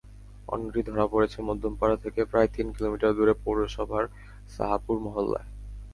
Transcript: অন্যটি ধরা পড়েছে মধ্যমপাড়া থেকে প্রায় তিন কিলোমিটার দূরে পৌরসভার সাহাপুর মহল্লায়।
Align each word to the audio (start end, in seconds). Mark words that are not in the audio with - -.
অন্যটি 0.47 0.81
ধরা 0.83 1.05
পড়েছে 1.07 1.37
মধ্যমপাড়া 1.41 1.97
থেকে 1.97 2.21
প্রায় 2.25 2.49
তিন 2.55 2.67
কিলোমিটার 2.75 3.15
দূরে 3.17 3.33
পৌরসভার 3.43 4.03
সাহাপুর 4.55 4.95
মহল্লায়। 4.99 5.47